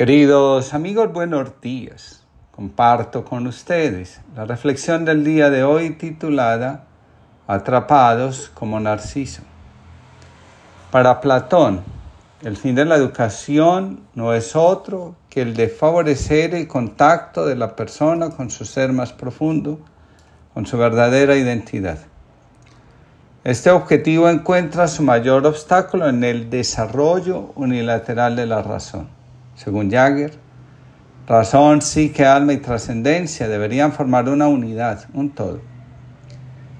Queridos 0.00 0.72
amigos, 0.72 1.12
buenos 1.12 1.60
días. 1.60 2.22
Comparto 2.52 3.22
con 3.22 3.46
ustedes 3.46 4.22
la 4.34 4.46
reflexión 4.46 5.04
del 5.04 5.24
día 5.24 5.50
de 5.50 5.62
hoy 5.62 5.90
titulada 5.90 6.84
Atrapados 7.46 8.50
como 8.54 8.80
Narciso. 8.80 9.42
Para 10.90 11.20
Platón, 11.20 11.82
el 12.40 12.56
fin 12.56 12.76
de 12.76 12.86
la 12.86 12.96
educación 12.96 14.00
no 14.14 14.32
es 14.32 14.56
otro 14.56 15.16
que 15.28 15.42
el 15.42 15.52
de 15.54 15.68
favorecer 15.68 16.54
el 16.54 16.66
contacto 16.66 17.44
de 17.44 17.56
la 17.56 17.76
persona 17.76 18.30
con 18.30 18.48
su 18.48 18.64
ser 18.64 18.94
más 18.94 19.12
profundo, 19.12 19.80
con 20.54 20.64
su 20.64 20.78
verdadera 20.78 21.36
identidad. 21.36 21.98
Este 23.44 23.70
objetivo 23.70 24.30
encuentra 24.30 24.88
su 24.88 25.02
mayor 25.02 25.46
obstáculo 25.46 26.08
en 26.08 26.24
el 26.24 26.48
desarrollo 26.48 27.52
unilateral 27.54 28.34
de 28.34 28.46
la 28.46 28.62
razón. 28.62 29.19
Según 29.62 29.90
Jagger, 29.90 30.32
razón, 31.26 31.82
psique, 31.82 32.24
alma 32.24 32.54
y 32.54 32.56
trascendencia 32.56 33.46
deberían 33.46 33.92
formar 33.92 34.26
una 34.30 34.48
unidad, 34.48 35.04
un 35.12 35.28
todo. 35.28 35.60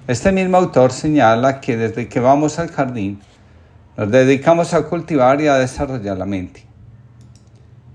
Este 0.06 0.32
mismo 0.32 0.56
autor 0.56 0.90
señala 0.90 1.60
que 1.60 1.77
desde 1.77 2.09
que 2.09 2.20
vamos 2.20 2.59
al 2.59 2.70
jardín, 2.70 3.20
nos 3.98 4.10
dedicamos 4.10 4.73
a 4.73 4.84
cultivar 4.84 5.42
y 5.42 5.48
a 5.48 5.56
desarrollar 5.56 6.16
la 6.16 6.24
mente. 6.24 6.64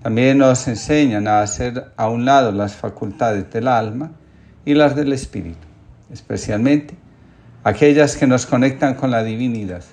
También 0.03 0.37
nos 0.37 0.67
enseñan 0.67 1.27
a 1.27 1.41
hacer 1.41 1.91
a 1.97 2.07
un 2.07 2.23
lado 2.23 2.51
las 2.51 2.75
facultades 2.75 3.51
del 3.51 3.67
alma 3.67 4.11
y 4.65 4.75
las 4.75 4.95
del 4.95 5.13
espíritu, 5.13 5.65
especialmente 6.11 6.95
aquellas 7.63 8.17
que 8.17 8.27
nos 8.27 8.45
conectan 8.45 8.93
con 8.93 9.09
la 9.09 9.23
divinidad. 9.23 9.83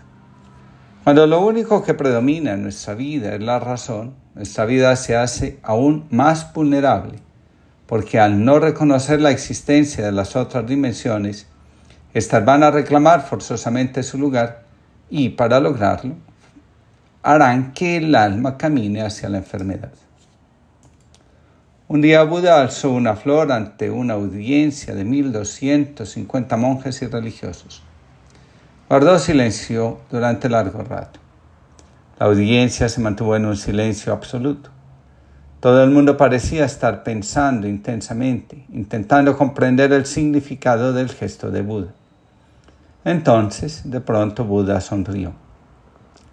Cuando 1.03 1.27
lo 1.27 1.41
único 1.41 1.83
que 1.83 1.95
predomina 1.95 2.53
en 2.53 2.65
nuestra 2.65 2.93
vida 2.93 3.35
es 3.35 3.41
la 3.41 3.59
razón, 3.59 4.21
nuestra 4.35 4.65
vida 4.65 4.97
se 4.97 5.17
hace 5.17 5.59
aún 5.63 6.07
más 6.11 6.53
vulnerable, 6.53 7.19
porque 7.87 8.19
al 8.19 8.45
no 8.45 8.59
reconocer 8.59 9.21
la 9.21 9.31
existencia 9.31 10.05
de 10.05 10.13
las 10.13 10.37
otras 10.37 10.67
dimensiones, 10.67 11.47
éstas 12.15 12.45
van 12.45 12.63
a 12.63 12.71
reclamar 12.71 13.27
forzosamente 13.27 14.03
su 14.03 14.19
lugar 14.19 14.63
y 15.11 15.31
para 15.31 15.61
lograrlo 15.61 16.17
harán 17.23 17.73
que 17.73 17.99
el 17.99 18.15
alma 18.15 18.57
camine 18.57 19.03
hacia 19.03 19.29
la 19.29 19.39
enfermedad. 19.39 19.93
Un 21.89 22.01
día 22.01 22.23
Buda 22.25 22.61
alzó 22.61 22.91
una 22.91 23.17
flor 23.17 23.53
ante 23.53 23.91
una 23.91 24.15
audiencia 24.15 24.95
de 24.95 25.05
1250 25.05 26.57
monjes 26.57 27.03
y 27.03 27.07
religiosos. 27.07 27.83
Guardó 28.89 29.19
silencio 29.19 30.01
durante 30.11 30.49
largo 30.49 30.83
rato. 30.83 31.22
La 32.23 32.29
audiencia 32.29 32.89
se 32.89 33.01
mantuvo 33.01 33.35
en 33.35 33.47
un 33.47 33.57
silencio 33.57 34.13
absoluto. 34.13 34.71
Todo 35.59 35.83
el 35.83 35.91
mundo 35.91 36.17
parecía 36.17 36.65
estar 36.65 37.03
pensando 37.03 37.67
intensamente, 37.67 38.65
intentando 38.73 39.37
comprender 39.37 39.93
el 39.93 40.07
significado 40.07 40.93
del 40.93 41.09
gesto 41.09 41.51
de 41.51 41.63
Buda. 41.63 41.89
Entonces, 43.05 43.91
de 43.91 44.01
pronto, 44.01 44.45
Buda 44.45 44.81
sonrió. 44.81 45.33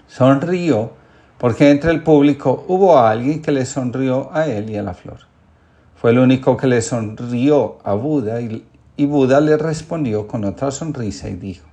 Sonrió 0.05 0.93
porque 1.39 1.71
entre 1.71 1.89
el 1.89 2.03
público 2.03 2.65
hubo 2.67 2.99
alguien 2.99 3.41
que 3.41 3.51
le 3.51 3.65
sonrió 3.65 4.29
a 4.31 4.45
él 4.45 4.69
y 4.69 4.77
a 4.77 4.83
la 4.83 4.93
flor. 4.93 5.21
Fue 5.95 6.11
el 6.11 6.19
único 6.19 6.55
que 6.55 6.67
le 6.67 6.83
sonrió 6.83 7.79
a 7.83 7.95
Buda 7.95 8.39
y, 8.41 8.63
y 8.95 9.07
Buda 9.07 9.41
le 9.41 9.57
respondió 9.57 10.27
con 10.27 10.45
otra 10.45 10.69
sonrisa 10.69 11.29
y 11.29 11.33
dijo, 11.33 11.67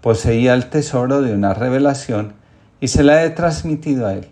poseía 0.00 0.52
el 0.52 0.66
tesoro 0.68 1.22
de 1.22 1.32
una 1.32 1.54
revelación 1.54 2.44
y 2.80 2.88
se 2.88 3.02
la 3.02 3.24
he 3.24 3.30
transmitido 3.30 4.06
a 4.06 4.14
él. 4.14 4.28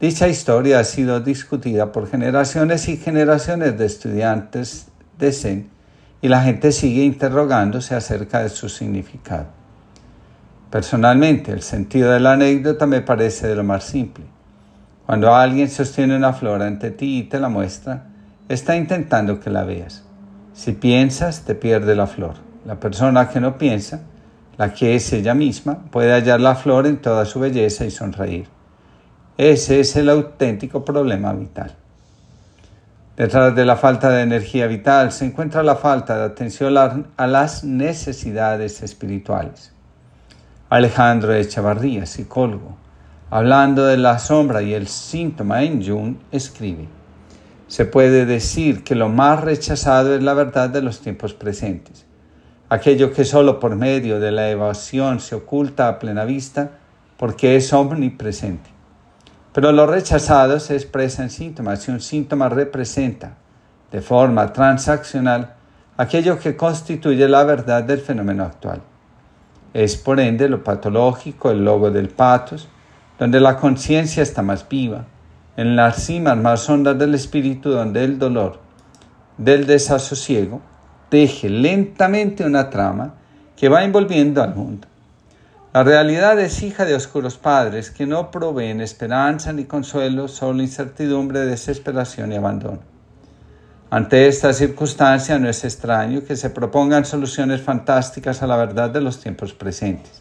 Dicha 0.00 0.28
historia 0.28 0.80
ha 0.80 0.84
sido 0.84 1.20
discutida 1.20 1.92
por 1.92 2.08
generaciones 2.08 2.88
y 2.88 2.96
generaciones 2.96 3.78
de 3.78 3.86
estudiantes 3.86 4.88
de 5.18 5.32
Zen 5.32 5.70
y 6.20 6.28
la 6.28 6.42
gente 6.42 6.72
sigue 6.72 7.04
interrogándose 7.04 7.94
acerca 7.94 8.42
de 8.42 8.48
su 8.48 8.68
significado. 8.68 9.46
Personalmente, 10.70 11.52
el 11.52 11.62
sentido 11.62 12.10
de 12.10 12.20
la 12.20 12.32
anécdota 12.32 12.86
me 12.86 13.00
parece 13.00 13.46
de 13.46 13.54
lo 13.54 13.62
más 13.62 13.84
simple. 13.84 14.24
Cuando 15.06 15.34
alguien 15.34 15.70
sostiene 15.70 16.16
una 16.16 16.32
flor 16.32 16.62
ante 16.62 16.90
ti 16.90 17.18
y 17.18 17.22
te 17.24 17.38
la 17.38 17.48
muestra, 17.48 18.06
está 18.48 18.74
intentando 18.74 19.38
que 19.38 19.50
la 19.50 19.64
veas. 19.64 20.02
Si 20.54 20.72
piensas, 20.72 21.42
te 21.44 21.54
pierde 21.54 21.94
la 21.94 22.06
flor. 22.06 22.36
La 22.64 22.80
persona 22.80 23.28
que 23.28 23.40
no 23.40 23.58
piensa, 23.58 24.00
la 24.56 24.72
que 24.72 24.94
es 24.94 25.12
ella 25.12 25.34
misma, 25.34 25.78
puede 25.90 26.12
hallar 26.12 26.40
la 26.40 26.54
flor 26.54 26.86
en 26.86 26.98
toda 26.98 27.24
su 27.24 27.40
belleza 27.40 27.84
y 27.84 27.90
sonreír. 27.90 28.46
Ese 29.36 29.80
es 29.80 29.96
el 29.96 30.08
auténtico 30.08 30.84
problema 30.84 31.32
vital. 31.32 31.74
Detrás 33.16 33.54
de 33.54 33.64
la 33.64 33.76
falta 33.76 34.10
de 34.10 34.22
energía 34.22 34.66
vital 34.66 35.12
se 35.12 35.24
encuentra 35.24 35.62
la 35.62 35.76
falta 35.76 36.16
de 36.18 36.24
atención 36.24 36.76
a 37.16 37.26
las 37.26 37.64
necesidades 37.64 38.82
espirituales. 38.82 39.72
Alejandro 40.68 41.32
Echavarría, 41.34 42.06
psicólogo, 42.06 42.76
hablando 43.30 43.86
de 43.86 43.96
la 43.96 44.18
sombra 44.18 44.62
y 44.62 44.74
el 44.74 44.88
síntoma 44.88 45.62
en 45.62 45.84
Jung, 45.84 46.16
escribe, 46.32 46.88
se 47.68 47.84
puede 47.84 48.26
decir 48.26 48.82
que 48.82 48.94
lo 48.94 49.08
más 49.08 49.40
rechazado 49.40 50.14
es 50.14 50.22
la 50.22 50.34
verdad 50.34 50.70
de 50.70 50.82
los 50.82 51.00
tiempos 51.00 51.34
presentes 51.34 52.03
aquello 52.74 53.12
que 53.12 53.24
solo 53.24 53.60
por 53.60 53.76
medio 53.76 54.18
de 54.18 54.32
la 54.32 54.50
evasión 54.50 55.20
se 55.20 55.36
oculta 55.36 55.88
a 55.88 55.98
plena 55.98 56.24
vista 56.24 56.72
porque 57.16 57.56
es 57.56 57.72
omnipresente. 57.72 58.70
Pero 59.52 59.70
lo 59.70 59.86
rechazado 59.86 60.58
se 60.58 60.74
expresa 60.74 61.22
en 61.22 61.30
síntomas 61.30 61.86
y 61.86 61.92
un 61.92 62.00
síntoma 62.00 62.48
representa 62.48 63.34
de 63.92 64.00
forma 64.00 64.52
transaccional 64.52 65.54
aquello 65.96 66.38
que 66.40 66.56
constituye 66.56 67.28
la 67.28 67.44
verdad 67.44 67.84
del 67.84 68.00
fenómeno 68.00 68.42
actual. 68.42 68.82
Es 69.72 69.96
por 69.96 70.18
ende 70.18 70.48
lo 70.48 70.64
patológico, 70.64 71.52
el 71.52 71.64
logo 71.64 71.92
del 71.92 72.08
patos, 72.08 72.68
donde 73.20 73.38
la 73.38 73.56
conciencia 73.56 74.24
está 74.24 74.42
más 74.42 74.68
viva, 74.68 75.04
en 75.56 75.76
las 75.76 76.04
cimas 76.04 76.36
más 76.36 76.68
hondas 76.68 76.98
del 76.98 77.14
espíritu 77.14 77.70
donde 77.70 78.02
el 78.02 78.18
dolor 78.18 78.58
del 79.38 79.66
desasosiego 79.66 80.60
teje 81.14 81.48
lentamente 81.48 82.44
una 82.44 82.70
trama 82.70 83.14
que 83.56 83.68
va 83.68 83.84
envolviendo 83.84 84.42
al 84.42 84.52
mundo. 84.52 84.88
La 85.72 85.84
realidad 85.84 86.40
es 86.40 86.60
hija 86.60 86.84
de 86.84 86.96
oscuros 86.96 87.36
padres 87.36 87.92
que 87.92 88.04
no 88.04 88.32
proveen 88.32 88.80
esperanza 88.80 89.52
ni 89.52 89.62
consuelo, 89.62 90.26
solo 90.26 90.60
incertidumbre, 90.60 91.46
desesperación 91.46 92.32
y 92.32 92.34
abandono. 92.34 92.80
Ante 93.90 94.26
esta 94.26 94.52
circunstancia 94.52 95.38
no 95.38 95.48
es 95.48 95.62
extraño 95.62 96.24
que 96.24 96.34
se 96.34 96.50
propongan 96.50 97.04
soluciones 97.04 97.62
fantásticas 97.62 98.42
a 98.42 98.48
la 98.48 98.56
verdad 98.56 98.90
de 98.90 99.00
los 99.00 99.20
tiempos 99.20 99.52
presentes. 99.52 100.20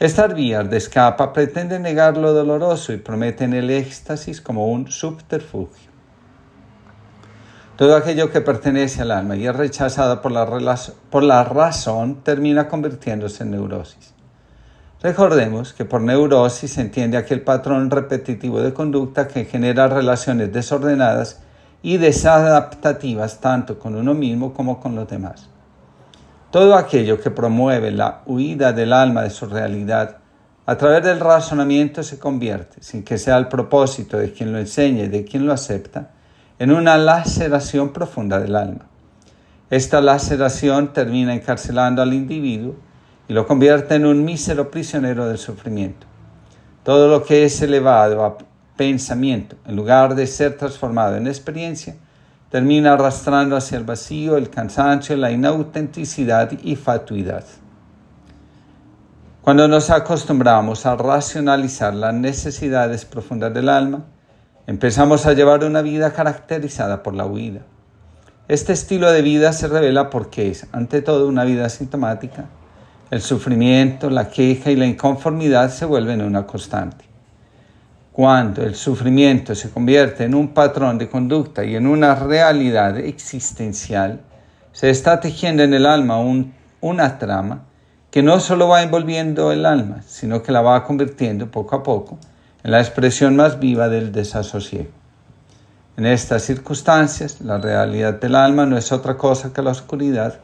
Estas 0.00 0.34
vías 0.34 0.68
de 0.68 0.78
escapa 0.78 1.32
pretenden 1.32 1.82
negar 1.82 2.16
lo 2.16 2.32
doloroso 2.32 2.92
y 2.92 2.96
prometen 2.96 3.54
el 3.54 3.70
éxtasis 3.70 4.40
como 4.40 4.66
un 4.66 4.90
subterfugio. 4.90 5.91
Todo 7.76 7.96
aquello 7.96 8.30
que 8.30 8.42
pertenece 8.42 9.02
al 9.02 9.10
alma 9.10 9.34
y 9.34 9.46
es 9.46 9.80
la, 9.80 10.78
por 11.10 11.22
la 11.22 11.44
razón 11.44 12.22
termina 12.22 12.68
convirtiéndose 12.68 13.44
en 13.44 13.52
neurosis. 13.52 14.12
Recordemos 15.02 15.72
que 15.72 15.84
por 15.84 16.00
neurosis 16.02 16.74
se 16.74 16.82
entiende 16.82 17.16
aquel 17.16 17.40
patrón 17.40 17.90
repetitivo 17.90 18.60
de 18.60 18.72
conducta 18.74 19.26
que 19.26 19.46
genera 19.46 19.88
relaciones 19.88 20.52
desordenadas 20.52 21.40
y 21.82 21.96
desadaptativas 21.96 23.40
tanto 23.40 23.78
con 23.78 23.96
uno 23.96 24.14
mismo 24.14 24.52
como 24.52 24.78
con 24.78 24.94
los 24.94 25.08
demás. 25.08 25.48
Todo 26.52 26.76
aquello 26.76 27.18
que 27.20 27.30
promueve 27.30 27.90
la 27.90 28.20
huida 28.26 28.72
del 28.72 28.92
alma 28.92 29.22
de 29.22 29.30
su 29.30 29.46
realidad 29.46 30.18
a 30.66 30.76
través 30.76 31.02
del 31.02 31.18
razonamiento 31.18 32.02
se 32.04 32.18
convierte, 32.18 32.82
sin 32.82 33.02
que 33.02 33.18
sea 33.18 33.38
el 33.38 33.48
propósito 33.48 34.18
de 34.18 34.32
quien 34.32 34.52
lo 34.52 34.58
enseña 34.58 35.04
y 35.04 35.08
de 35.08 35.24
quien 35.24 35.46
lo 35.46 35.52
acepta, 35.52 36.10
en 36.58 36.72
una 36.72 36.98
laceración 36.98 37.92
profunda 37.92 38.38
del 38.38 38.56
alma. 38.56 38.86
Esta 39.70 40.00
laceración 40.00 40.92
termina 40.92 41.34
encarcelando 41.34 42.02
al 42.02 42.12
individuo 42.12 42.74
y 43.28 43.32
lo 43.32 43.46
convierte 43.46 43.94
en 43.94 44.06
un 44.06 44.24
mísero 44.24 44.70
prisionero 44.70 45.26
del 45.26 45.38
sufrimiento. 45.38 46.06
Todo 46.84 47.08
lo 47.08 47.24
que 47.24 47.44
es 47.44 47.62
elevado 47.62 48.24
a 48.24 48.36
pensamiento, 48.76 49.56
en 49.66 49.76
lugar 49.76 50.14
de 50.14 50.26
ser 50.26 50.56
transformado 50.56 51.16
en 51.16 51.26
experiencia, 51.26 51.96
termina 52.50 52.92
arrastrando 52.92 53.56
hacia 53.56 53.78
el 53.78 53.84
vacío, 53.84 54.36
el 54.36 54.50
cansancio, 54.50 55.16
la 55.16 55.30
inautenticidad 55.30 56.50
y 56.62 56.76
fatuidad. 56.76 57.44
Cuando 59.40 59.66
nos 59.66 59.90
acostumbramos 59.90 60.84
a 60.84 60.94
racionalizar 60.94 61.94
las 61.94 62.12
necesidades 62.12 63.04
profundas 63.04 63.54
del 63.54 63.68
alma, 63.68 64.04
Empezamos 64.68 65.26
a 65.26 65.32
llevar 65.32 65.64
una 65.64 65.82
vida 65.82 66.12
caracterizada 66.12 67.02
por 67.02 67.14
la 67.14 67.26
huida. 67.26 67.62
Este 68.46 68.72
estilo 68.72 69.10
de 69.10 69.20
vida 69.20 69.52
se 69.52 69.66
revela 69.66 70.08
porque 70.08 70.50
es, 70.50 70.68
ante 70.70 71.02
todo, 71.02 71.26
una 71.26 71.42
vida 71.42 71.68
sintomática. 71.68 72.44
El 73.10 73.22
sufrimiento, 73.22 74.08
la 74.08 74.30
queja 74.30 74.70
y 74.70 74.76
la 74.76 74.86
inconformidad 74.86 75.68
se 75.70 75.84
vuelven 75.84 76.22
una 76.22 76.46
constante. 76.46 77.04
Cuando 78.12 78.62
el 78.62 78.76
sufrimiento 78.76 79.56
se 79.56 79.68
convierte 79.68 80.24
en 80.24 80.34
un 80.34 80.54
patrón 80.54 80.96
de 80.96 81.08
conducta 81.08 81.64
y 81.64 81.74
en 81.74 81.88
una 81.88 82.14
realidad 82.14 82.96
existencial, 82.98 84.20
se 84.70 84.90
está 84.90 85.18
tejiendo 85.18 85.64
en 85.64 85.74
el 85.74 85.86
alma 85.86 86.18
una 86.80 87.18
trama 87.18 87.64
que 88.12 88.22
no 88.22 88.38
solo 88.38 88.68
va 88.68 88.84
envolviendo 88.84 89.50
el 89.50 89.66
alma, 89.66 90.02
sino 90.06 90.40
que 90.40 90.52
la 90.52 90.60
va 90.60 90.84
convirtiendo 90.84 91.50
poco 91.50 91.74
a 91.74 91.82
poco 91.82 92.18
en 92.64 92.70
la 92.70 92.80
expresión 92.80 93.36
más 93.36 93.58
viva 93.58 93.88
del 93.88 94.12
desasosiego. 94.12 94.90
En 95.96 96.06
estas 96.06 96.42
circunstancias, 96.42 97.40
la 97.40 97.58
realidad 97.58 98.14
del 98.20 98.34
alma 98.34 98.64
no 98.64 98.78
es 98.78 98.92
otra 98.92 99.16
cosa 99.16 99.52
que 99.52 99.62
la 99.62 99.72
oscuridad, 99.72 100.38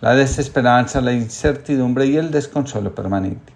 la 0.00 0.14
desesperanza, 0.14 1.00
la 1.00 1.12
incertidumbre 1.12 2.06
y 2.06 2.16
el 2.16 2.30
desconsuelo 2.30 2.94
permanente. 2.94 3.52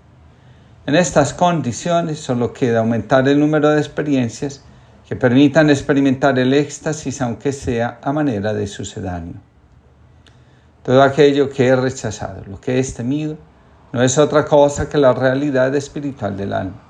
En 0.87 0.97
estas 0.97 1.33
condiciones 1.33 2.19
solo 2.19 2.53
queda 2.53 2.81
aumentar 2.81 3.29
el 3.29 3.39
número 3.39 3.71
de 3.71 3.79
experiencias 3.79 4.63
que 5.09 5.17
permitan 5.17 5.71
experimentar 5.71 6.39
el 6.39 6.53
éxtasis 6.53 7.23
aunque 7.23 7.53
sea 7.53 8.01
a 8.03 8.13
manera 8.13 8.53
de 8.53 8.67
sucedáneo. 8.67 9.35
Todo 10.83 11.03
aquello 11.03 11.49
que 11.51 11.69
he 11.69 11.77
rechazado, 11.77 12.43
lo 12.47 12.61
que 12.61 12.79
he 12.79 12.85
temido, 12.85 13.37
no 13.93 14.03
es 14.03 14.19
otra 14.19 14.45
cosa 14.45 14.89
que 14.89 14.99
la 14.99 15.13
realidad 15.13 15.75
espiritual 15.75 16.37
del 16.37 16.53
alma. 16.53 16.90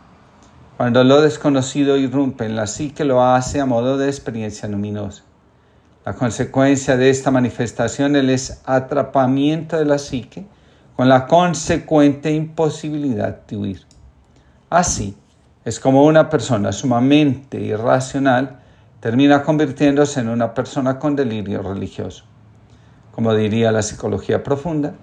Cuando 0.80 1.04
lo 1.04 1.20
desconocido 1.20 1.98
irrumpe 1.98 2.46
en 2.46 2.56
la 2.56 2.66
psique 2.66 3.04
lo 3.04 3.22
hace 3.22 3.60
a 3.60 3.66
modo 3.66 3.98
de 3.98 4.06
experiencia 4.06 4.66
luminosa. 4.66 5.24
La 6.06 6.14
consecuencia 6.14 6.96
de 6.96 7.10
esta 7.10 7.30
manifestación 7.30 8.16
es 8.16 8.62
atrapamiento 8.64 9.76
de 9.76 9.84
la 9.84 9.98
psique 9.98 10.46
con 10.96 11.10
la 11.10 11.26
consecuente 11.26 12.32
imposibilidad 12.32 13.46
de 13.46 13.56
huir. 13.58 13.86
Así 14.70 15.18
es 15.66 15.78
como 15.78 16.06
una 16.06 16.30
persona 16.30 16.72
sumamente 16.72 17.60
irracional 17.60 18.60
termina 19.00 19.42
convirtiéndose 19.42 20.20
en 20.20 20.30
una 20.30 20.54
persona 20.54 20.98
con 20.98 21.14
delirio 21.14 21.60
religioso. 21.60 22.24
Como 23.12 23.34
diría 23.34 23.70
la 23.70 23.82
psicología 23.82 24.42
profunda, 24.42 24.94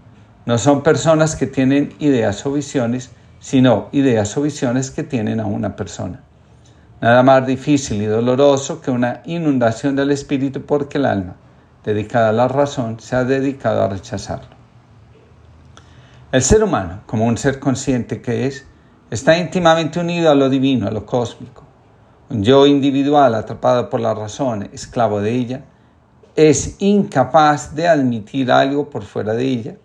no 0.47 0.57
son 0.57 0.81
personas 0.81 1.35
que 1.35 1.45
tienen 1.45 1.93
ideas 1.99 2.43
o 2.47 2.53
visiones, 2.53 3.11
sino 3.39 3.89
ideas 3.91 4.35
o 4.37 4.41
visiones 4.41 4.91
que 4.91 5.03
tienen 5.03 5.39
a 5.39 5.45
una 5.45 5.75
persona. 5.75 6.21
Nada 6.99 7.21
más 7.21 7.45
difícil 7.45 8.01
y 8.01 8.05
doloroso 8.05 8.81
que 8.81 8.89
una 8.89 9.21
inundación 9.25 9.95
del 9.95 10.11
espíritu 10.11 10.63
porque 10.63 10.97
el 10.97 11.05
alma, 11.05 11.35
dedicada 11.83 12.29
a 12.29 12.33
la 12.33 12.47
razón, 12.47 12.99
se 12.99 13.15
ha 13.15 13.23
dedicado 13.23 13.83
a 13.83 13.89
rechazarlo. 13.89 14.57
El 16.31 16.41
ser 16.41 16.63
humano, 16.63 17.01
como 17.05 17.25
un 17.25 17.37
ser 17.37 17.59
consciente 17.59 18.21
que 18.21 18.47
es, 18.47 18.65
está 19.11 19.37
íntimamente 19.37 19.99
unido 19.99 20.29
a 20.29 20.35
lo 20.35 20.49
divino, 20.49 20.87
a 20.87 20.91
lo 20.91 21.05
cósmico. 21.05 21.63
Un 22.29 22.43
yo 22.43 22.65
individual 22.65 23.35
atrapado 23.35 23.89
por 23.89 24.01
la 24.01 24.13
razón, 24.13 24.69
esclavo 24.73 25.21
de 25.21 25.31
ella, 25.31 25.61
es 26.35 26.75
incapaz 26.79 27.75
de 27.75 27.87
admitir 27.87 28.51
algo 28.51 28.89
por 28.89 29.03
fuera 29.03 29.33
de 29.33 29.45
ella, 29.45 29.75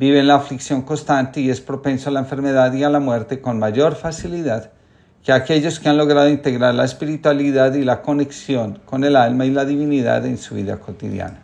vive 0.00 0.20
en 0.20 0.28
la 0.28 0.36
aflicción 0.36 0.80
constante 0.80 1.42
y 1.42 1.50
es 1.50 1.60
propenso 1.60 2.08
a 2.08 2.12
la 2.14 2.20
enfermedad 2.20 2.72
y 2.72 2.82
a 2.82 2.88
la 2.88 3.00
muerte 3.00 3.42
con 3.42 3.58
mayor 3.58 3.96
facilidad 3.96 4.70
que 5.22 5.30
aquellos 5.30 5.78
que 5.78 5.90
han 5.90 5.98
logrado 5.98 6.30
integrar 6.30 6.74
la 6.74 6.86
espiritualidad 6.86 7.74
y 7.74 7.84
la 7.84 8.00
conexión 8.00 8.80
con 8.86 9.04
el 9.04 9.14
alma 9.14 9.44
y 9.44 9.50
la 9.50 9.66
divinidad 9.66 10.24
en 10.24 10.38
su 10.38 10.54
vida 10.54 10.78
cotidiana. 10.78 11.42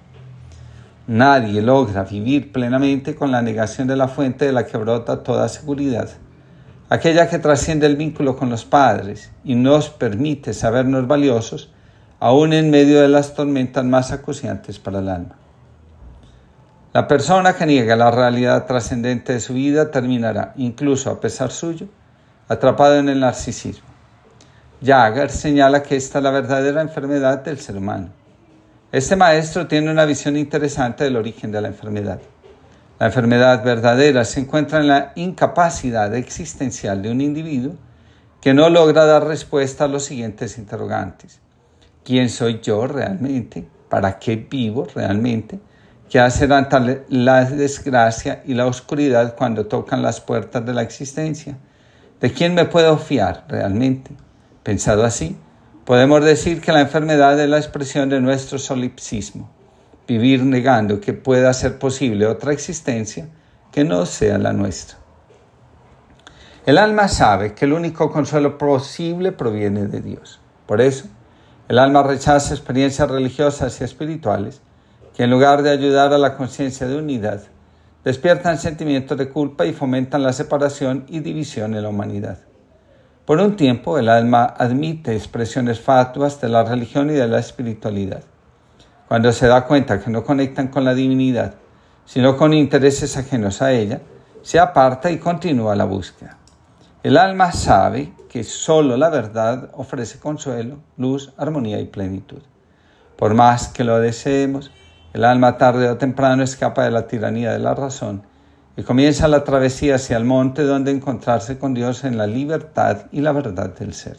Nadie 1.06 1.60
logra 1.60 2.04
vivir 2.04 2.50
plenamente 2.50 3.14
con 3.14 3.30
la 3.30 3.42
negación 3.42 3.88
de 3.88 3.96
la 3.96 4.08
fuente 4.08 4.46
de 4.46 4.52
la 4.52 4.64
que 4.64 4.78
brota 4.78 5.22
toda 5.22 5.50
seguridad, 5.50 6.08
aquella 6.88 7.28
que 7.28 7.38
trasciende 7.38 7.84
el 7.86 7.96
vínculo 7.96 8.36
con 8.36 8.48
los 8.48 8.64
padres 8.64 9.32
y 9.44 9.54
nos 9.54 9.90
permite 9.90 10.54
sabernos 10.54 11.06
valiosos 11.06 11.70
aún 12.20 12.54
en 12.54 12.70
medio 12.70 13.02
de 13.02 13.08
las 13.08 13.34
tormentas 13.34 13.84
más 13.84 14.12
acuciantes 14.12 14.78
para 14.78 15.00
el 15.00 15.10
alma. 15.10 15.36
La 16.96 17.06
persona 17.06 17.52
que 17.52 17.66
niega 17.66 17.94
la 17.94 18.10
realidad 18.10 18.64
trascendente 18.64 19.34
de 19.34 19.40
su 19.40 19.52
vida 19.52 19.90
terminará, 19.90 20.54
incluso 20.56 21.10
a 21.10 21.20
pesar 21.20 21.50
suyo, 21.50 21.88
atrapado 22.48 22.96
en 22.96 23.10
el 23.10 23.20
narcisismo. 23.20 23.86
Jagger 24.82 25.28
señala 25.28 25.82
que 25.82 25.96
esta 25.96 26.20
es 26.20 26.24
la 26.24 26.30
verdadera 26.30 26.80
enfermedad 26.80 27.44
del 27.44 27.58
ser 27.58 27.76
humano 27.76 28.08
este 28.92 29.14
maestro 29.14 29.66
tiene 29.66 29.90
una 29.90 30.06
visión 30.06 30.38
interesante 30.38 31.04
del 31.04 31.16
origen 31.16 31.52
de 31.52 31.60
la 31.60 31.68
enfermedad. 31.68 32.18
La 32.98 33.08
enfermedad 33.08 33.62
verdadera 33.62 34.24
se 34.24 34.40
encuentra 34.40 34.80
en 34.80 34.88
la 34.88 35.12
incapacidad 35.16 36.14
existencial 36.14 37.02
de 37.02 37.10
un 37.10 37.20
individuo 37.20 37.74
que 38.40 38.54
no 38.54 38.70
logra 38.70 39.04
dar 39.04 39.26
respuesta 39.26 39.84
a 39.84 39.88
los 39.88 40.06
siguientes 40.06 40.56
interrogantes. 40.56 41.40
¿Quién 42.04 42.30
soy 42.30 42.60
yo 42.62 42.86
realmente? 42.86 43.68
¿Para 43.90 44.18
qué 44.18 44.36
vivo 44.36 44.86
realmente? 44.94 45.60
¿Qué 46.08 46.20
hacer 46.20 46.52
ante 46.52 47.04
la 47.08 47.44
desgracia 47.44 48.42
y 48.44 48.54
la 48.54 48.66
oscuridad 48.66 49.34
cuando 49.36 49.66
tocan 49.66 50.02
las 50.02 50.20
puertas 50.20 50.64
de 50.64 50.74
la 50.74 50.82
existencia? 50.82 51.56
¿De 52.20 52.32
quién 52.32 52.54
me 52.54 52.64
puedo 52.64 52.96
fiar 52.98 53.44
realmente? 53.48 54.12
Pensado 54.62 55.04
así, 55.04 55.36
Podemos 55.86 56.24
decir 56.24 56.60
que 56.60 56.72
la 56.72 56.80
enfermedad 56.80 57.38
es 57.38 57.48
la 57.48 57.58
expresión 57.58 58.08
de 58.08 58.20
nuestro 58.20 58.58
solipsismo, 58.58 59.48
vivir 60.08 60.42
negando 60.42 61.00
que 61.00 61.12
pueda 61.12 61.54
ser 61.54 61.78
posible 61.78 62.26
otra 62.26 62.52
existencia 62.52 63.28
que 63.70 63.84
no 63.84 64.04
sea 64.04 64.36
la 64.36 64.52
nuestra. 64.52 64.98
El 66.66 66.78
alma 66.78 67.06
sabe 67.06 67.54
que 67.54 67.66
el 67.66 67.72
único 67.72 68.10
consuelo 68.10 68.58
posible 68.58 69.30
proviene 69.30 69.86
de 69.86 70.00
Dios. 70.00 70.40
Por 70.66 70.80
eso, 70.80 71.04
el 71.68 71.78
alma 71.78 72.02
rechaza 72.02 72.52
experiencias 72.52 73.08
religiosas 73.08 73.80
y 73.80 73.84
espirituales 73.84 74.60
que 75.16 75.24
en 75.24 75.30
lugar 75.30 75.62
de 75.62 75.70
ayudar 75.70 76.12
a 76.12 76.18
la 76.18 76.36
conciencia 76.36 76.86
de 76.86 76.98
unidad, 76.98 77.40
despiertan 78.04 78.58
sentimientos 78.58 79.16
de 79.16 79.30
culpa 79.30 79.64
y 79.64 79.72
fomentan 79.72 80.22
la 80.22 80.34
separación 80.34 81.06
y 81.08 81.20
división 81.20 81.74
en 81.74 81.82
la 81.82 81.88
humanidad. 81.88 82.38
Por 83.24 83.40
un 83.40 83.56
tiempo 83.56 83.98
el 83.98 84.10
alma 84.10 84.44
admite 84.44 85.16
expresiones 85.16 85.80
fatuas 85.80 86.38
de 86.42 86.50
la 86.50 86.64
religión 86.64 87.08
y 87.08 87.14
de 87.14 87.26
la 87.26 87.38
espiritualidad. 87.38 88.24
Cuando 89.08 89.32
se 89.32 89.46
da 89.46 89.64
cuenta 89.64 90.00
que 90.00 90.10
no 90.10 90.22
conectan 90.22 90.68
con 90.68 90.84
la 90.84 90.94
divinidad, 90.94 91.54
sino 92.04 92.36
con 92.36 92.52
intereses 92.52 93.16
ajenos 93.16 93.62
a 93.62 93.72
ella, 93.72 94.02
se 94.42 94.58
aparta 94.58 95.10
y 95.10 95.16
continúa 95.16 95.74
la 95.74 95.86
búsqueda. 95.86 96.36
El 97.02 97.16
alma 97.16 97.52
sabe 97.52 98.12
que 98.28 98.44
sólo 98.44 98.98
la 98.98 99.08
verdad 99.08 99.70
ofrece 99.72 100.18
consuelo, 100.18 100.76
luz, 100.98 101.32
armonía 101.38 101.80
y 101.80 101.86
plenitud. 101.86 102.42
Por 103.16 103.32
más 103.32 103.68
que 103.68 103.82
lo 103.82 103.98
deseemos, 103.98 104.70
el 105.12 105.24
alma 105.24 105.56
tarde 105.58 105.88
o 105.88 105.96
temprano 105.96 106.42
escapa 106.42 106.84
de 106.84 106.90
la 106.90 107.06
tiranía 107.06 107.52
de 107.52 107.58
la 107.58 107.74
razón 107.74 108.22
y 108.76 108.82
comienza 108.82 109.28
la 109.28 109.44
travesía 109.44 109.94
hacia 109.94 110.16
el 110.16 110.24
monte 110.24 110.62
donde 110.62 110.90
encontrarse 110.90 111.58
con 111.58 111.72
Dios 111.72 112.04
en 112.04 112.18
la 112.18 112.26
libertad 112.26 113.06
y 113.10 113.20
la 113.22 113.32
verdad 113.32 113.74
del 113.74 113.94
ser. 113.94 114.18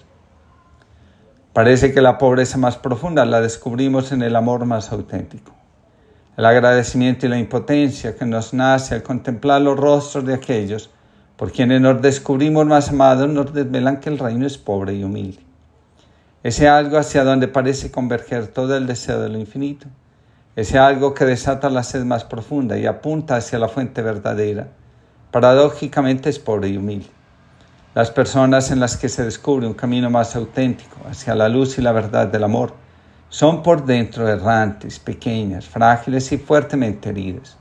Parece 1.53 1.93
que 1.93 2.01
la 2.01 2.17
pobreza 2.17 2.57
más 2.57 2.77
profunda 2.77 3.25
la 3.25 3.41
descubrimos 3.41 4.11
en 4.11 4.21
el 4.21 4.35
amor 4.35 4.65
más 4.65 4.91
auténtico. 4.91 5.53
El 6.35 6.45
agradecimiento 6.45 7.25
y 7.25 7.29
la 7.29 7.39
impotencia 7.39 8.15
que 8.15 8.25
nos 8.25 8.53
nace 8.53 8.95
al 8.95 9.03
contemplar 9.03 9.61
los 9.61 9.77
rostros 9.77 10.25
de 10.25 10.35
aquellos 10.35 10.89
por 11.35 11.51
quienes 11.51 11.81
nos 11.81 12.01
descubrimos 12.01 12.65
más 12.65 12.89
amados 12.89 13.29
nos 13.29 13.53
desvelan 13.53 13.99
que 13.99 14.09
el 14.09 14.17
reino 14.17 14.47
es 14.47 14.57
pobre 14.57 14.95
y 14.95 15.03
humilde. 15.03 15.39
Ese 16.43 16.67
algo 16.67 16.97
hacia 16.97 17.23
donde 17.23 17.47
parece 17.47 17.91
converger 17.91 18.47
todo 18.47 18.75
el 18.75 18.87
deseo 18.87 19.21
de 19.21 19.29
lo 19.29 19.37
infinito 19.37 19.87
ese 20.57 20.79
algo 20.79 21.13
que 21.13 21.23
desata 21.23 21.69
la 21.69 21.83
sed 21.83 22.03
más 22.03 22.23
profunda 22.23 22.79
y 22.79 22.87
apunta 22.87 23.35
hacia 23.35 23.59
la 23.59 23.69
fuente 23.69 24.01
verdadera, 24.01 24.69
paradójicamente 25.29 26.31
es 26.31 26.39
pobre 26.39 26.69
y 26.69 26.77
humilde. 26.77 27.11
Las 27.93 28.09
personas 28.09 28.71
en 28.71 28.79
las 28.79 28.97
que 28.97 29.07
se 29.07 29.23
descubre 29.23 29.67
un 29.67 29.75
camino 29.75 30.09
más 30.09 30.35
auténtico 30.35 30.97
hacia 31.07 31.35
la 31.35 31.47
luz 31.47 31.77
y 31.77 31.83
la 31.83 31.91
verdad 31.91 32.25
del 32.25 32.43
amor 32.43 32.73
son 33.29 33.61
por 33.61 33.85
dentro 33.85 34.27
errantes, 34.27 34.97
pequeñas, 34.97 35.67
frágiles 35.67 36.31
y 36.31 36.39
fuertemente 36.39 37.09
heridas. 37.09 37.55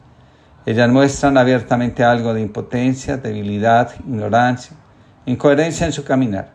Ellas 0.64 0.88
muestran 0.88 1.36
abiertamente 1.36 2.02
algo 2.02 2.32
de 2.32 2.40
impotencia, 2.40 3.18
debilidad, 3.18 3.90
ignorancia, 4.00 4.74
incoherencia 5.26 5.84
en 5.84 5.92
su 5.92 6.02
caminar. 6.02 6.52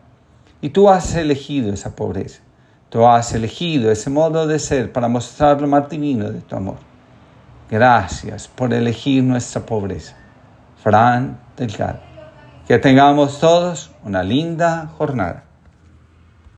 Y 0.60 0.70
tú 0.70 0.90
has 0.90 1.14
elegido 1.14 1.72
esa 1.72 1.94
pobreza. 1.94 2.40
Tú 2.92 3.06
has 3.06 3.32
elegido 3.32 3.90
ese 3.90 4.10
modo 4.10 4.46
de 4.46 4.58
ser 4.58 4.92
para 4.92 5.08
mostrar 5.08 5.58
lo 5.62 5.66
más 5.66 5.88
divino 5.88 6.30
de 6.30 6.42
tu 6.42 6.54
amor. 6.54 6.76
Gracias 7.70 8.46
por 8.48 8.74
elegir 8.74 9.24
nuestra 9.24 9.64
pobreza. 9.64 10.14
Fran 10.82 11.38
Delgado. 11.56 12.00
Que 12.68 12.78
tengamos 12.78 13.40
todos 13.40 13.90
una 14.04 14.22
linda 14.22 14.90
jornada. 14.98 15.44